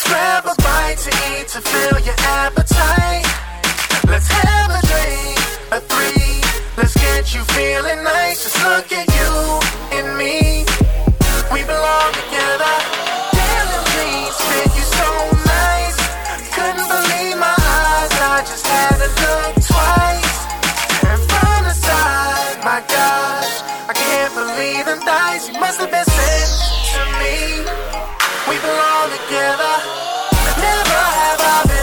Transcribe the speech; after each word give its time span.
Let's 0.00 0.12
grab 0.12 0.46
a 0.46 0.54
bite 0.62 0.96
to 0.96 1.10
eat 1.28 1.48
to 1.48 1.60
fill 1.60 2.00
your 2.00 2.14
appetite. 2.20 3.28
Let's 4.08 4.28
have 4.32 4.70
a 4.72 4.80
drink, 4.88 5.36
a 5.76 5.78
three. 5.78 6.40
Let's 6.78 6.94
get 6.96 7.34
you 7.34 7.44
feeling 7.52 8.02
nice. 8.02 8.44
Just 8.44 8.56
look 8.64 8.90
at 8.96 9.06
you 9.12 9.28
and 9.92 10.16
me. 10.16 10.64
We 11.52 11.60
belong 11.68 12.12
together. 12.16 12.74
Damn, 13.36 13.68
please, 13.92 14.36
fit 14.48 14.72
you 14.72 14.86
so 14.88 15.10
nice. 15.44 16.00
Couldn't 16.48 16.88
believe 16.88 17.36
my 17.36 17.52
eyes. 17.52 18.12
I 18.24 18.40
just 18.48 18.66
had 18.66 18.96
to 19.04 19.10
look 19.20 19.52
twice. 19.68 20.38
And 21.12 21.20
from 21.28 21.60
the 21.68 21.76
side, 21.76 22.56
my 22.64 22.80
gosh, 22.88 23.52
I 23.84 23.92
can't 23.92 24.32
believe 24.32 24.86
them 24.86 25.00
thighs. 25.04 25.50
You 25.50 25.60
must 25.60 25.78
have 25.78 25.90
been 25.90 26.08
sent 26.08 26.48
to 26.88 27.00
me. 27.20 27.89
We 28.50 28.58
belong 28.58 29.10
together. 29.14 29.74
Never 30.58 31.02
have 31.22 31.38
I 31.38 31.62
been 31.70 31.79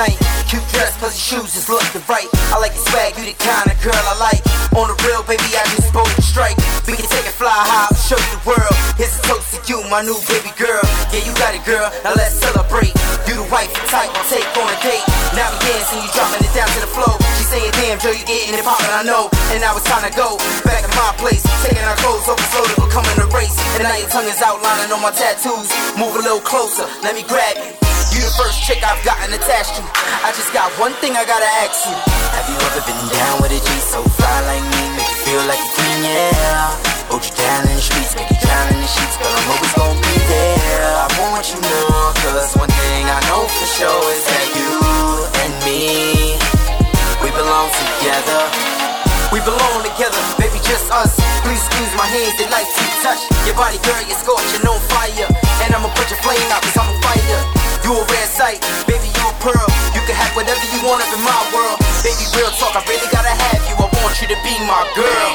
Cute 0.00 0.64
dress 0.72 0.96
plus 0.96 1.12
your 1.12 1.44
shoes 1.44 1.52
just 1.52 1.68
looking 1.68 2.00
right. 2.08 2.24
I 2.48 2.56
like 2.56 2.72
your 2.72 2.88
swag, 2.88 3.12
you 3.20 3.28
the 3.28 3.36
kind 3.36 3.68
of 3.68 3.76
girl 3.84 3.92
I 3.92 4.16
like. 4.16 4.40
On 4.72 4.88
the 4.88 4.96
real, 5.04 5.20
baby, 5.28 5.44
I 5.52 5.60
just 5.76 5.92
spoke 5.92 6.08
to 6.08 6.24
strike. 6.24 6.56
We 6.88 6.96
can 6.96 7.04
take 7.04 7.28
it 7.28 7.36
fly 7.36 7.52
high, 7.52 7.92
show 8.00 8.16
you 8.16 8.32
the 8.32 8.42
world. 8.48 8.72
Here's 8.96 9.12
a 9.20 9.22
toast 9.28 9.52
to 9.52 9.58
you, 9.68 9.84
my 9.92 10.00
new 10.00 10.16
baby 10.24 10.56
girl. 10.56 10.80
Yeah, 11.12 11.20
you 11.20 11.36
got 11.36 11.52
it, 11.52 11.60
girl. 11.68 11.84
Now 12.00 12.16
let's 12.16 12.32
celebrate. 12.40 12.96
You 13.28 13.44
the 13.44 13.46
wife 13.52 13.68
type, 13.92 14.08
take 14.32 14.48
on 14.56 14.72
a 14.72 14.78
date. 14.80 15.04
Now 15.36 15.52
we 15.52 15.60
dancing, 15.68 16.00
you 16.00 16.08
dropping 16.16 16.48
it 16.48 16.52
down 16.56 16.72
to 16.72 16.80
the 16.80 16.88
floor. 16.96 17.20
She 17.36 17.44
saying, 17.52 17.72
damn, 17.76 18.00
Joe, 18.00 18.16
you 18.16 18.24
getting 18.24 18.56
it 18.56 18.64
poppin', 18.64 18.88
I 18.96 19.04
know. 19.04 19.28
And 19.52 19.60
now 19.60 19.76
it's 19.76 19.84
time 19.84 20.00
to 20.08 20.12
go 20.16 20.40
back 20.64 20.80
to 20.80 20.90
my 20.96 21.12
place. 21.20 21.44
Taking 21.60 21.84
our 21.84 21.98
clothes 22.00 22.24
off 22.24 22.40
floor 22.48 22.64
to 22.64 22.88
become 22.88 23.04
a 23.04 23.28
race. 23.36 23.52
And 23.76 23.84
now 23.84 24.00
your 24.00 24.08
tongue 24.08 24.32
is 24.32 24.40
outlining 24.40 24.96
on 24.96 25.04
my 25.04 25.12
tattoos. 25.12 25.68
Move 26.00 26.16
a 26.16 26.24
little 26.24 26.40
closer, 26.40 26.88
let 27.04 27.12
me 27.12 27.20
grab 27.28 27.60
you. 27.60 27.89
You 28.20 28.28
the 28.28 28.36
first 28.36 28.60
chick 28.60 28.84
I've 28.84 29.00
gotten 29.00 29.32
attached 29.32 29.80
to. 29.80 29.82
I 30.20 30.28
just 30.36 30.52
got 30.52 30.68
one 30.76 30.92
thing 31.00 31.16
I 31.16 31.24
gotta 31.24 31.48
ask 31.64 31.88
you. 31.88 31.96
Have 32.36 32.44
you 32.52 32.58
ever 32.68 32.84
been 32.84 33.00
down 33.16 33.40
with 33.40 33.48
a 33.48 33.56
G 33.56 33.68
so 33.80 34.04
fly 34.04 34.36
like 34.44 34.60
me? 34.60 34.82
Make 34.92 35.08
you 35.08 35.20
feel 35.24 35.40
like 35.48 35.56
a 35.56 35.68
queen, 35.72 36.04
yeah. 36.04 36.76
Hold 37.08 37.24
you 37.24 37.32
down 37.32 37.64
in 37.64 37.72
the 37.72 37.80
streets, 37.80 38.12
make 38.12 38.28
you 38.28 38.36
drown 38.44 38.76
in 38.76 38.84
the 38.84 38.90
sheets, 38.92 39.16
but 39.16 39.24
I'm 39.24 39.48
always 39.56 39.72
gonna 39.72 40.04
be 40.04 40.16
there. 40.28 40.92
I 41.00 41.08
want 41.32 41.48
you 41.48 41.64
more, 41.64 42.12
cause 42.20 42.52
one 42.60 42.68
thing 42.68 43.08
I 43.08 43.24
know 43.24 43.48
for 43.48 43.68
sure 43.72 44.04
is 44.12 44.24
that 44.28 44.46
you 44.52 44.68
and 45.40 45.52
me, 45.64 46.36
we 47.24 47.32
belong 47.32 47.72
together. 47.72 48.40
We 49.32 49.40
belong 49.48 49.80
together, 49.80 50.20
baby, 50.36 50.60
just 50.60 50.92
us. 50.92 51.16
Please 51.40 51.64
squeeze 51.72 51.94
my 51.96 52.04
hands, 52.04 52.36
they 52.36 52.44
like 52.52 52.68
to 52.68 52.84
touch. 53.00 53.24
Your 53.48 53.56
body, 53.56 53.80
girl, 53.80 53.96
you're 54.04 54.20
scorching 54.20 54.60
on 54.68 54.76
fire. 54.92 55.49
Up 61.00 61.12
in 61.16 61.22
my 61.24 61.40
world. 61.56 61.80
Baby, 62.04 62.24
real 62.36 62.52
talk, 62.60 62.76
I 62.76 62.84
really 62.84 63.08
gotta 63.08 63.32
have 63.32 63.60
you. 63.68 63.74
I 63.74 63.88
want 64.04 64.20
you 64.20 64.28
to 64.28 64.38
be 64.44 64.54
my 64.68 64.84
girl. 64.94 65.29